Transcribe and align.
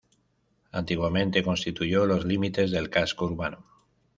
Antiguamente 0.71 1.43
constituyó 1.43 2.07
los 2.07 2.25
límites 2.25 2.71
del 2.71 2.89
casco 2.89 3.25
urbano. 3.25 3.63